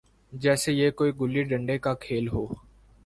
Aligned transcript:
جیسے 0.33 0.71
یہ 0.71 0.89
کوئی 0.91 1.11
گلی 1.21 1.43
ڈنڈے 1.43 1.77
کا 1.77 1.93
کھیل 1.93 2.27
ہو۔ 2.27 2.45